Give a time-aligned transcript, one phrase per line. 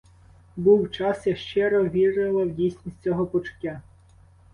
[0.57, 3.81] Був час, я щиро вірила в дійсність цього почуття.